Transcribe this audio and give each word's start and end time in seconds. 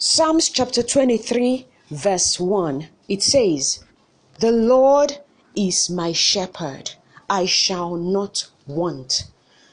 Psalms 0.00 0.48
chapter 0.48 0.80
23, 0.80 1.66
verse 1.90 2.38
1, 2.38 2.86
it 3.08 3.20
says, 3.20 3.84
The 4.38 4.52
Lord 4.52 5.18
is 5.56 5.90
my 5.90 6.12
shepherd, 6.12 6.92
I 7.28 7.46
shall 7.46 7.96
not 7.96 8.46
want. 8.68 9.24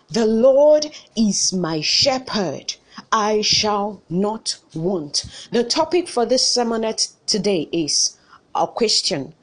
The 0.09 0.25
Lord 0.25 0.87
is 1.15 1.53
my 1.53 1.79
shepherd, 1.79 2.73
I 3.11 3.41
shall 3.41 4.01
not 4.09 4.57
want. 4.73 5.47
The 5.51 5.63
topic 5.63 6.07
for 6.07 6.25
this 6.25 6.43
sermonette 6.57 7.13
today 7.27 7.69
is 7.71 8.17
a 8.55 8.65
question 8.65 9.35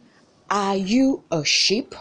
Are 0.50 0.76
you 0.76 1.22
a 1.30 1.44
sheep? 1.44 1.94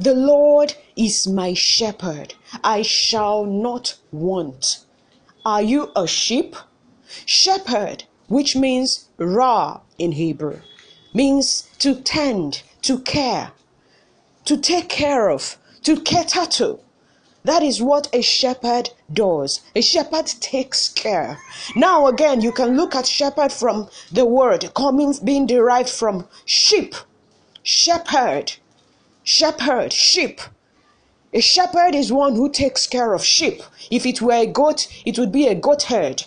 The 0.00 0.14
Lord 0.14 0.74
is 0.96 1.28
my 1.28 1.54
shepherd, 1.54 2.34
I 2.64 2.82
shall 2.82 3.44
not 3.44 3.98
want. 4.10 4.80
Are 5.46 5.62
you 5.62 5.92
a 5.94 6.08
sheep? 6.08 6.56
Shepherd, 7.26 8.04
which 8.28 8.56
means 8.56 9.06
ra 9.18 9.80
in 9.98 10.12
Hebrew, 10.12 10.60
means 11.12 11.68
to 11.78 11.94
tend, 11.94 12.62
to 12.82 12.98
care, 12.98 13.52
to 14.44 14.56
take 14.56 14.88
care 14.88 15.30
of, 15.30 15.56
to 15.82 16.00
cater 16.00 16.46
to. 16.46 16.80
That 17.44 17.62
is 17.62 17.82
what 17.82 18.08
a 18.14 18.22
shepherd 18.22 18.90
does. 19.12 19.60
A 19.76 19.82
shepherd 19.82 20.26
takes 20.40 20.88
care. 20.88 21.38
Now 21.76 22.06
again, 22.06 22.40
you 22.40 22.52
can 22.52 22.74
look 22.74 22.94
at 22.94 23.06
shepherd 23.06 23.52
from 23.52 23.88
the 24.10 24.24
word 24.24 24.72
coming 24.74 25.14
being 25.22 25.46
derived 25.46 25.90
from 25.90 26.26
sheep. 26.46 26.94
Shepherd. 27.62 28.54
Shepherd, 29.22 29.92
sheep. 29.92 30.40
A 31.34 31.40
shepherd 31.40 31.94
is 31.94 32.12
one 32.12 32.34
who 32.34 32.48
takes 32.48 32.86
care 32.86 33.12
of 33.12 33.24
sheep. 33.24 33.62
If 33.90 34.06
it 34.06 34.22
were 34.22 34.32
a 34.32 34.46
goat, 34.46 34.86
it 35.04 35.18
would 35.18 35.32
be 35.32 35.46
a 35.46 35.54
goat 35.54 35.84
herd. 35.84 36.24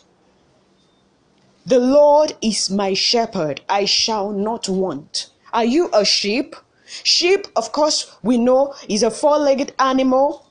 The 1.68 1.80
Lord 1.80 2.34
is 2.42 2.70
my 2.70 2.94
shepherd, 2.94 3.60
I 3.68 3.84
shall 3.84 4.32
not 4.32 4.70
want. 4.70 5.28
Are 5.52 5.66
you 5.66 5.90
a 5.92 6.06
sheep? 6.06 6.56
Sheep, 7.04 7.46
of 7.58 7.74
course, 7.74 8.10
we 8.24 8.38
know 8.38 8.74
is 8.88 9.04
a 9.04 9.12
four 9.12 9.38
legged 9.38 9.74
animal. 9.78 10.46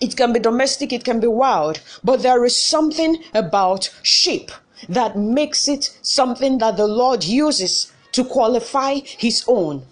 It 0.00 0.16
can 0.16 0.32
be 0.32 0.40
domestic, 0.40 0.92
it 0.92 1.04
can 1.04 1.20
be 1.20 1.28
wild, 1.28 1.78
but 2.02 2.22
there 2.22 2.44
is 2.44 2.60
something 2.60 3.22
about 3.32 3.94
sheep 4.02 4.50
that 4.88 5.16
makes 5.16 5.68
it 5.68 5.96
something 6.02 6.58
that 6.58 6.76
the 6.78 6.88
Lord 6.88 7.22
uses 7.22 7.92
to 8.10 8.24
qualify 8.24 8.94
His 9.04 9.44
own. 9.46 9.86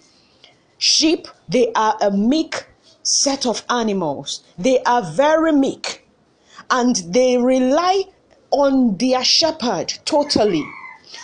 Sheep, 0.77 1.29
they 1.47 1.71
are 1.73 1.95
a 2.01 2.11
meek 2.11 2.65
set 3.01 3.45
of 3.45 3.63
animals. 3.69 4.43
They 4.57 4.83
are 4.83 5.03
very 5.03 5.53
meek 5.53 6.05
and 6.69 6.97
they 6.97 7.37
rely 7.37 8.07
on 8.53 8.95
their 8.97 9.23
shepherd 9.23 9.91
totally 10.05 10.63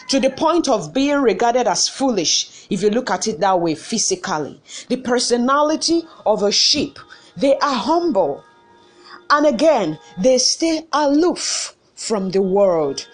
to 0.10 0.20
the 0.20 0.32
point 0.32 0.68
of 0.68 0.94
being 0.94 1.22
regarded 1.22 1.68
as 1.68 1.88
foolish 1.88 2.66
if 2.70 2.82
you 2.82 2.90
look 2.90 3.10
at 3.10 3.28
it 3.28 3.40
that 3.40 3.60
way 3.62 3.76
physically. 3.76 4.60
The 4.88 4.98
personality 4.98 6.04
of 6.26 6.44
a 6.44 6.52
sheep, 6.52 7.00
they 7.38 7.56
are 7.58 7.76
humble. 7.76 8.44
And 9.30 9.46
again, 9.46 10.00
they 10.18 10.40
stay 10.40 10.88
aloof 10.92 11.76
from 11.96 12.32
the 12.32 12.42
world. 12.42 13.08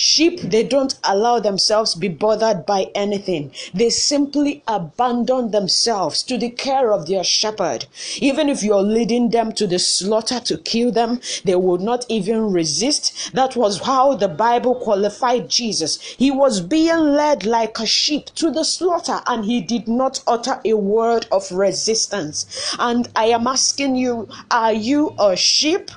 Sheep, 0.00 0.42
they 0.42 0.62
don't 0.62 0.94
allow 1.02 1.40
themselves 1.40 1.96
be 1.96 2.06
bothered 2.06 2.64
by 2.64 2.88
anything. 2.94 3.50
They 3.74 3.90
simply 3.90 4.62
abandon 4.68 5.50
themselves 5.50 6.22
to 6.22 6.38
the 6.38 6.50
care 6.50 6.92
of 6.92 7.06
their 7.06 7.24
shepherd. 7.24 7.86
Even 8.20 8.48
if 8.48 8.62
you're 8.62 8.80
leading 8.80 9.30
them 9.30 9.50
to 9.54 9.66
the 9.66 9.80
slaughter 9.80 10.38
to 10.38 10.56
kill 10.58 10.92
them, 10.92 11.20
they 11.44 11.56
will 11.56 11.78
not 11.78 12.06
even 12.08 12.52
resist. 12.52 13.32
That 13.34 13.56
was 13.56 13.80
how 13.80 14.14
the 14.14 14.28
Bible 14.28 14.76
qualified 14.76 15.48
Jesus. 15.48 16.00
He 16.00 16.30
was 16.30 16.60
being 16.60 17.16
led 17.16 17.44
like 17.44 17.80
a 17.80 17.86
sheep 17.86 18.26
to 18.36 18.52
the 18.52 18.64
slaughter 18.64 19.20
and 19.26 19.46
he 19.46 19.60
did 19.60 19.88
not 19.88 20.22
utter 20.28 20.60
a 20.64 20.74
word 20.74 21.26
of 21.32 21.50
resistance. 21.50 22.46
And 22.78 23.08
I 23.16 23.24
am 23.30 23.48
asking 23.48 23.96
you, 23.96 24.28
are 24.48 24.72
you 24.72 25.16
a 25.18 25.34
sheep? 25.36 25.90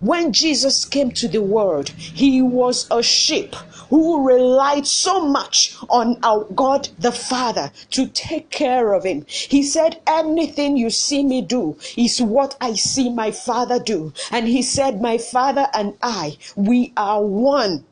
When 0.00 0.32
Jesus 0.32 0.84
came 0.84 1.12
to 1.12 1.28
the 1.28 1.42
world, 1.42 1.90
he 1.90 2.42
was 2.42 2.86
a 2.90 3.02
sheep 3.02 3.54
who 3.90 4.26
relied 4.26 4.86
so 4.86 5.26
much 5.26 5.76
on 5.88 6.18
our 6.22 6.44
God 6.44 6.88
the 6.98 7.12
Father 7.12 7.70
to 7.90 8.06
take 8.06 8.50
care 8.50 8.92
of 8.92 9.04
him. 9.04 9.24
He 9.28 9.62
said, 9.62 10.00
Anything 10.06 10.76
you 10.76 10.90
see 10.90 11.22
me 11.22 11.42
do 11.42 11.76
is 11.96 12.20
what 12.20 12.56
I 12.60 12.74
see 12.74 13.08
my 13.08 13.30
Father 13.30 13.78
do. 13.78 14.12
And 14.30 14.48
he 14.48 14.62
said, 14.62 15.00
My 15.00 15.18
Father 15.18 15.68
and 15.72 15.94
I, 16.02 16.38
we 16.56 16.92
are 16.96 17.22
one. 17.22 17.84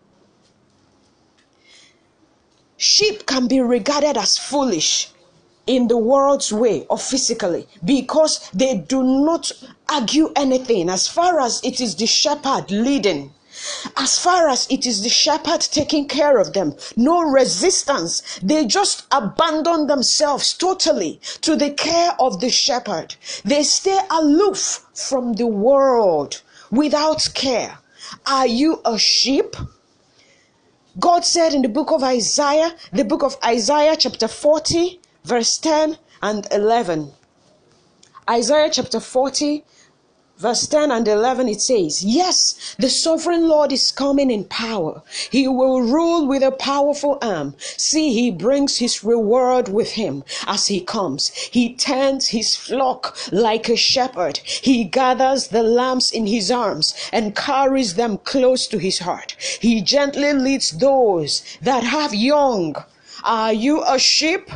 Sheep 2.76 3.26
can 3.26 3.46
be 3.46 3.60
regarded 3.60 4.16
as 4.16 4.38
foolish 4.38 5.12
in 5.66 5.88
the 5.88 5.96
world's 5.96 6.52
way 6.52 6.86
or 6.88 6.98
physically 6.98 7.66
because 7.84 8.50
they 8.52 8.76
do 8.76 9.02
not 9.02 9.52
argue 9.88 10.32
anything. 10.36 10.88
As 10.88 11.06
far 11.08 11.40
as 11.40 11.60
it 11.62 11.80
is 11.80 11.96
the 11.96 12.06
shepherd 12.06 12.70
leading 12.70 13.32
as 13.96 14.18
far 14.18 14.48
as 14.48 14.66
it 14.70 14.86
is 14.86 15.02
the 15.02 15.08
shepherd 15.08 15.60
taking 15.60 16.08
care 16.08 16.38
of 16.38 16.52
them 16.52 16.74
no 16.96 17.20
resistance. 17.20 18.40
They 18.42 18.64
just 18.64 19.06
abandon 19.12 19.86
themselves 19.86 20.54
totally 20.54 21.20
to 21.42 21.54
the 21.54 21.70
care 21.70 22.14
of 22.18 22.40
the 22.40 22.50
shepherd. 22.50 23.14
They 23.44 23.62
stay 23.62 24.00
aloof 24.10 24.86
from 24.94 25.34
the 25.34 25.46
world 25.46 26.42
without 26.70 27.28
care. 27.34 27.78
Are 28.26 28.46
you 28.46 28.80
a 28.84 28.98
sheep? 28.98 29.54
God 30.98 31.24
said 31.24 31.54
in 31.54 31.62
the 31.62 31.68
book 31.68 31.90
of 31.90 32.02
Isaiah, 32.02 32.74
the 32.92 33.04
book 33.04 33.22
of 33.22 33.36
Isaiah, 33.44 33.96
chapter 33.96 34.28
40, 34.28 35.00
verse 35.24 35.56
10 35.58 35.98
and 36.20 36.46
11. 36.50 37.12
Isaiah 38.28 38.70
chapter 38.70 39.00
40, 39.00 39.64
verse 40.38 40.66
10 40.66 40.90
and 40.90 41.06
11, 41.06 41.48
it 41.48 41.60
says, 41.60 42.04
Yes, 42.04 42.74
the 42.78 42.90
sovereign 42.90 43.48
Lord 43.48 43.70
is 43.72 43.92
coming 43.92 44.30
in 44.30 44.44
power. 44.44 45.02
He 45.30 45.46
will 45.46 45.82
rule 45.82 46.26
with 46.26 46.42
a 46.42 46.50
powerful 46.50 47.18
arm. 47.22 47.54
See, 47.58 48.12
he 48.12 48.30
brings 48.32 48.78
his 48.78 49.04
reward 49.04 49.68
with 49.68 49.92
him 49.92 50.24
as 50.46 50.66
he 50.66 50.80
comes. 50.80 51.28
He 51.28 51.74
tends 51.74 52.28
his 52.28 52.56
flock 52.56 53.16
like 53.30 53.68
a 53.68 53.76
shepherd. 53.76 54.38
He 54.38 54.84
gathers 54.84 55.48
the 55.48 55.62
lambs 55.62 56.10
in 56.10 56.26
his 56.26 56.50
arms 56.50 56.94
and 57.12 57.36
carries 57.36 57.94
them 57.94 58.18
close 58.18 58.66
to 58.68 58.78
his 58.78 58.98
heart. 59.00 59.36
He 59.60 59.80
gently 59.82 60.32
leads 60.32 60.72
those 60.72 61.44
that 61.62 61.84
have 61.84 62.12
young. 62.14 62.74
Are 63.24 63.52
you 63.52 63.84
a 63.84 64.00
sheep? 64.00 64.50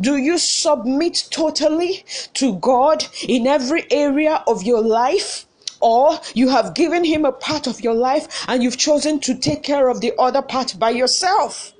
Do 0.00 0.16
you 0.16 0.38
submit 0.38 1.28
totally 1.30 2.04
to 2.34 2.54
God 2.54 3.06
in 3.26 3.46
every 3.46 3.84
area 3.90 4.42
of 4.46 4.62
your 4.62 4.80
life? 4.80 5.46
Or 5.80 6.20
you 6.34 6.48
have 6.50 6.74
given 6.74 7.04
Him 7.04 7.24
a 7.24 7.32
part 7.32 7.66
of 7.66 7.80
your 7.80 7.94
life 7.94 8.44
and 8.46 8.62
you've 8.62 8.76
chosen 8.76 9.18
to 9.20 9.34
take 9.34 9.62
care 9.62 9.88
of 9.88 10.00
the 10.00 10.12
other 10.18 10.42
part 10.42 10.78
by 10.78 10.90
yourself? 10.90 11.72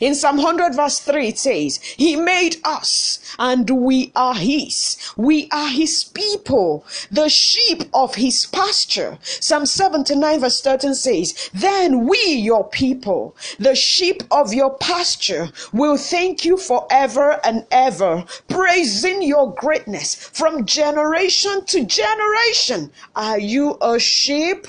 In 0.00 0.14
Psalm 0.14 0.36
100 0.36 0.74
verse 0.74 1.00
3 1.00 1.28
it 1.28 1.38
says, 1.38 1.78
He 1.96 2.16
made 2.16 2.56
us 2.64 3.18
and 3.38 3.68
we 3.68 4.12
are 4.14 4.34
His. 4.34 4.96
We 5.16 5.48
are 5.50 5.68
His 5.68 6.04
people, 6.04 6.84
the 7.10 7.28
sheep 7.28 7.84
of 7.92 8.14
His 8.14 8.46
pasture. 8.46 9.18
Psalm 9.22 9.66
79 9.66 10.40
verse 10.40 10.60
13 10.60 10.94
says, 10.94 11.50
Then 11.52 12.06
we, 12.06 12.18
your 12.18 12.68
people, 12.68 13.36
the 13.58 13.74
sheep 13.74 14.22
of 14.30 14.54
your 14.54 14.74
pasture, 14.74 15.50
will 15.72 15.96
thank 15.96 16.44
you 16.44 16.56
forever 16.56 17.40
and 17.44 17.66
ever, 17.70 18.24
praising 18.48 19.22
your 19.22 19.54
greatness 19.54 20.14
from 20.14 20.64
generation 20.64 21.64
to 21.66 21.84
generation. 21.84 22.90
Are 23.14 23.38
you 23.38 23.76
a 23.80 23.98
sheep? 23.98 24.66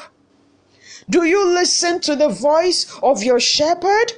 Do 1.09 1.23
you 1.25 1.45
listen 1.47 1.99
to 2.01 2.15
the 2.15 2.29
voice 2.29 2.91
of 3.03 3.23
your 3.23 3.39
shepherd? 3.39 4.13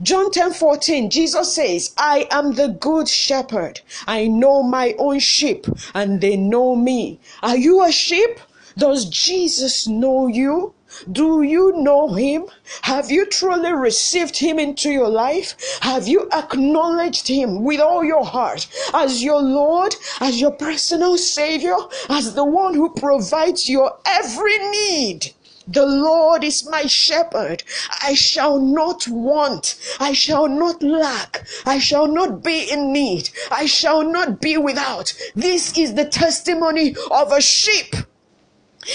John 0.00 0.30
10 0.30 0.52
14, 0.52 1.10
Jesus 1.10 1.56
says, 1.56 1.92
I 1.98 2.28
am 2.30 2.52
the 2.52 2.68
good 2.68 3.08
shepherd. 3.08 3.80
I 4.06 4.28
know 4.28 4.62
my 4.62 4.94
own 4.96 5.18
sheep 5.18 5.66
and 5.92 6.20
they 6.20 6.36
know 6.36 6.76
me. 6.76 7.18
Are 7.42 7.56
you 7.56 7.82
a 7.84 7.90
sheep? 7.90 8.38
Does 8.76 9.06
Jesus 9.06 9.88
know 9.88 10.28
you? 10.28 10.74
Do 11.10 11.42
you 11.42 11.72
know 11.82 12.14
him? 12.14 12.46
Have 12.82 13.10
you 13.10 13.26
truly 13.26 13.72
received 13.72 14.36
him 14.38 14.60
into 14.60 14.90
your 14.90 15.08
life? 15.08 15.56
Have 15.80 16.06
you 16.06 16.28
acknowledged 16.32 17.26
him 17.26 17.64
with 17.64 17.80
all 17.80 18.04
your 18.04 18.24
heart 18.24 18.68
as 18.94 19.22
your 19.22 19.42
Lord, 19.42 19.96
as 20.20 20.40
your 20.40 20.52
personal 20.52 21.18
Savior, 21.18 21.76
as 22.08 22.34
the 22.34 22.44
one 22.44 22.74
who 22.74 22.94
provides 22.94 23.68
your 23.68 23.98
every 24.06 24.58
need? 24.70 25.34
The 25.70 25.84
Lord 25.84 26.44
is 26.44 26.66
my 26.66 26.86
shepherd. 26.86 27.62
I 28.02 28.14
shall 28.14 28.58
not 28.58 29.06
want. 29.06 29.76
I 30.00 30.14
shall 30.14 30.48
not 30.48 30.82
lack. 30.82 31.46
I 31.66 31.78
shall 31.78 32.06
not 32.08 32.42
be 32.42 32.70
in 32.70 32.90
need. 32.90 33.28
I 33.50 33.66
shall 33.66 34.02
not 34.02 34.40
be 34.40 34.56
without. 34.56 35.12
This 35.36 35.76
is 35.76 35.92
the 35.92 36.06
testimony 36.06 36.96
of 37.10 37.32
a 37.32 37.42
sheep. 37.42 37.94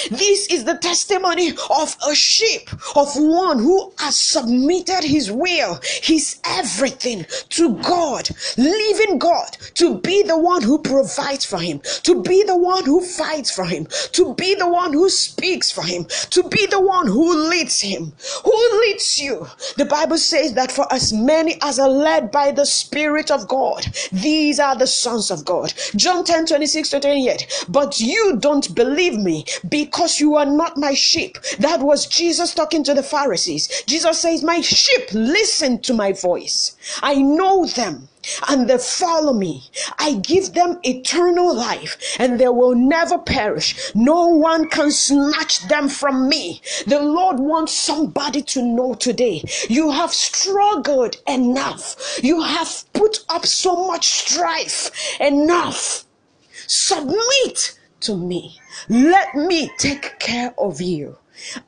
This 0.09 0.47
is 0.47 0.63
the 0.65 0.77
testimony 0.77 1.51
of 1.69 1.95
a 2.07 2.15
sheep, 2.15 2.69
of 2.95 3.15
one 3.15 3.59
who 3.59 3.93
has 3.99 4.17
submitted 4.17 5.03
his 5.03 5.31
will, 5.31 5.79
his 6.01 6.39
everything 6.45 7.25
to 7.49 7.77
God, 7.77 8.29
leaving 8.57 9.19
God 9.19 9.57
to 9.75 9.99
be 9.99 10.23
the 10.23 10.37
one 10.37 10.61
who 10.61 10.79
provides 10.79 11.45
for 11.45 11.59
him, 11.59 11.81
to 12.03 12.21
be 12.21 12.43
the 12.43 12.57
one 12.57 12.85
who 12.85 13.01
fights 13.01 13.51
for 13.51 13.65
him, 13.65 13.87
to 14.13 14.33
be 14.35 14.55
the 14.55 14.67
one 14.67 14.93
who 14.93 15.09
speaks 15.09 15.71
for 15.71 15.83
him, 15.83 16.05
to 16.31 16.43
be 16.43 16.65
the 16.67 16.81
one 16.81 17.07
who 17.07 17.49
leads 17.49 17.81
him. 17.81 18.13
Who 18.43 18.79
leads 18.81 19.19
you? 19.19 19.47
The 19.77 19.85
Bible 19.85 20.17
says 20.17 20.53
that 20.53 20.71
for 20.71 20.91
as 20.91 21.13
many 21.13 21.57
as 21.61 21.79
are 21.79 21.89
led 21.89 22.31
by 22.31 22.51
the 22.51 22.65
Spirit 22.65 23.31
of 23.31 23.47
God, 23.47 23.85
these 24.11 24.59
are 24.59 24.75
the 24.75 24.87
sons 24.87 25.31
of 25.31 25.45
God. 25.45 25.73
John 25.95 26.23
10 26.23 26.45
26 26.45 26.89
to 26.89 26.99
28. 26.99 27.65
But 27.69 27.99
you 27.99 28.37
don't 28.39 28.73
believe 28.75 29.15
me 29.15 29.45
because 29.83 30.19
you 30.19 30.35
are 30.35 30.45
not 30.45 30.77
my 30.77 30.93
sheep. 30.93 31.37
That 31.59 31.81
was 31.81 32.07
Jesus 32.07 32.53
talking 32.53 32.83
to 32.85 32.93
the 32.93 33.03
Pharisees. 33.03 33.83
Jesus 33.85 34.19
says, 34.19 34.41
My 34.41 34.61
sheep 34.61 35.09
listen 35.11 35.81
to 35.81 35.93
my 35.93 36.13
voice. 36.13 36.77
I 37.01 37.15
know 37.15 37.65
them 37.65 38.07
and 38.47 38.69
they 38.69 38.77
follow 38.77 39.33
me. 39.33 39.63
I 39.99 40.13
give 40.13 40.53
them 40.53 40.79
eternal 40.83 41.53
life 41.53 42.15
and 42.17 42.39
they 42.39 42.47
will 42.47 42.75
never 42.75 43.17
perish. 43.17 43.93
No 43.93 44.27
one 44.27 44.69
can 44.69 44.91
snatch 44.91 45.67
them 45.67 45.89
from 45.89 46.29
me. 46.29 46.61
The 46.87 47.01
Lord 47.01 47.39
wants 47.39 47.73
somebody 47.73 48.41
to 48.53 48.61
know 48.61 48.93
today. 48.93 49.43
You 49.69 49.91
have 49.91 50.13
struggled 50.13 51.17
enough. 51.27 52.19
You 52.23 52.41
have 52.41 52.85
put 52.93 53.25
up 53.27 53.45
so 53.45 53.85
much 53.87 54.05
strife 54.07 54.91
enough. 55.19 56.05
Submit 56.67 57.77
to 58.03 58.17
me. 58.17 58.59
Let 58.89 59.35
me 59.35 59.71
take 59.77 60.19
care 60.19 60.53
of 60.57 60.81
you. 60.81 61.17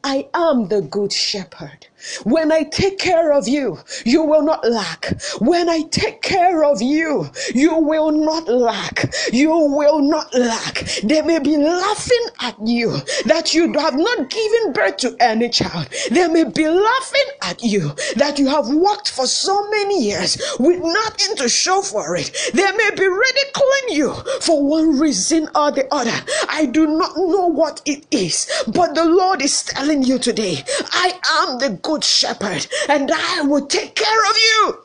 I 0.03 0.29
am 0.33 0.69
the 0.69 0.81
good 0.81 1.13
shepherd. 1.13 1.87
When 2.23 2.51
I 2.51 2.63
take 2.63 2.97
care 2.97 3.31
of 3.33 3.47
you, 3.47 3.79
you 4.05 4.23
will 4.23 4.41
not 4.41 4.67
lack. 4.69 5.21
When 5.39 5.69
I 5.69 5.81
take 5.83 6.21
care 6.21 6.63
of 6.63 6.81
you, 6.81 7.29
you 7.53 7.75
will 7.77 8.11
not 8.11 8.47
lack. 8.47 9.13
You 9.31 9.49
will 9.49 10.01
not 10.01 10.33
lack. 10.33 10.87
They 11.03 11.21
may 11.21 11.39
be 11.39 11.57
laughing 11.57 12.25
at 12.41 12.55
you 12.65 12.97
that 13.25 13.53
you 13.53 13.71
have 13.73 13.95
not 13.95 14.29
given 14.29 14.73
birth 14.73 14.97
to 14.97 15.15
any 15.19 15.49
child. 15.49 15.87
They 16.11 16.27
may 16.27 16.43
be 16.43 16.67
laughing 16.67 17.29
at 17.41 17.63
you 17.63 17.93
that 18.15 18.37
you 18.39 18.47
have 18.47 18.67
worked 18.69 19.11
for 19.11 19.27
so 19.27 19.69
many 19.69 20.03
years 20.03 20.37
with 20.59 20.81
nothing 20.81 21.35
to 21.37 21.49
show 21.49 21.81
for 21.81 22.15
it. 22.15 22.31
They 22.53 22.71
may 22.71 22.89
be 22.97 23.07
ridiculing 23.07 23.89
you 23.89 24.13
for 24.41 24.63
one 24.65 24.99
reason 24.99 25.49
or 25.55 25.71
the 25.71 25.87
other. 25.93 26.15
I 26.49 26.65
do 26.65 26.87
not 26.87 27.15
know 27.15 27.47
what 27.47 27.81
it 27.85 28.05
is, 28.11 28.47
but 28.67 28.95
the 28.95 29.05
Lord 29.05 29.41
is 29.41 29.63
telling 29.63 30.03
you 30.03 30.19
today, 30.19 30.63
I 30.91 31.19
am 31.41 31.59
the 31.59 31.69
good 31.81 31.94
shepherd 32.03 32.67
and 32.89 33.11
I 33.13 33.41
will 33.41 33.65
take 33.65 33.95
care 33.95 34.29
of 34.29 34.35
you. 34.37 34.79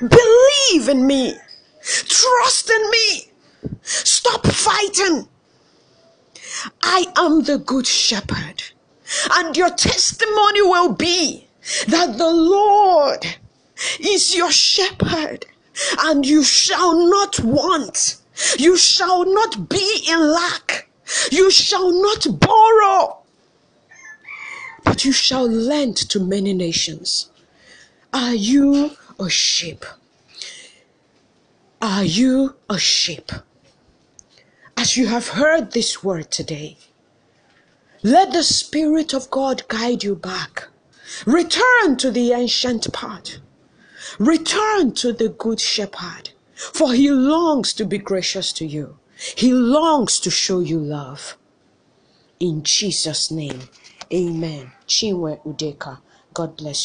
Believe 0.00 0.88
in 0.88 1.06
me. 1.06 1.34
Trust 1.82 2.70
in 2.70 2.90
me. 2.90 3.32
Stop 3.82 4.46
fighting. 4.46 5.28
I 6.82 7.06
am 7.16 7.42
the 7.42 7.58
good 7.58 7.86
shepherd. 7.86 8.62
And 9.32 9.56
your 9.56 9.70
testimony 9.70 10.62
will 10.62 10.92
be 10.92 11.46
that 11.88 12.18
the 12.18 12.32
Lord 12.32 13.24
is 14.00 14.34
your 14.34 14.50
shepherd 14.50 15.46
and 16.00 16.26
you 16.26 16.42
shall 16.42 17.08
not 17.08 17.40
want. 17.40 18.16
You 18.58 18.76
shall 18.76 19.24
not 19.24 19.68
be 19.68 20.04
in 20.08 20.32
lack. 20.32 20.88
You 21.30 21.50
shall 21.50 21.92
not 22.02 22.26
borrow 22.40 23.22
but 24.96 25.04
you 25.04 25.12
shall 25.12 25.46
lend 25.46 25.94
to 25.94 26.18
many 26.18 26.54
nations. 26.54 27.28
Are 28.14 28.34
you 28.34 28.92
a 29.20 29.28
sheep? 29.28 29.84
Are 31.82 32.02
you 32.02 32.56
a 32.70 32.78
sheep? 32.78 33.30
As 34.74 34.96
you 34.96 35.08
have 35.08 35.28
heard 35.28 35.72
this 35.72 36.02
word 36.02 36.30
today, 36.30 36.78
let 38.02 38.32
the 38.32 38.42
Spirit 38.42 39.12
of 39.12 39.30
God 39.30 39.68
guide 39.68 40.02
you 40.02 40.14
back. 40.14 40.68
Return 41.26 41.98
to 41.98 42.10
the 42.10 42.32
ancient 42.32 42.90
path. 42.94 43.36
Return 44.18 44.92
to 44.92 45.12
the 45.12 45.28
Good 45.28 45.60
Shepherd, 45.60 46.30
for 46.54 46.94
he 46.94 47.10
longs 47.10 47.74
to 47.74 47.84
be 47.84 47.98
gracious 47.98 48.50
to 48.54 48.64
you. 48.64 48.96
He 49.36 49.52
longs 49.52 50.18
to 50.20 50.30
show 50.30 50.60
you 50.60 50.78
love. 50.78 51.36
In 52.40 52.62
Jesus' 52.62 53.30
name, 53.30 53.68
amen. 54.12 54.72
Chinwe 54.86 55.40
Udeka. 55.44 55.98
God 56.34 56.56
bless 56.56 56.80
you. 56.80 56.84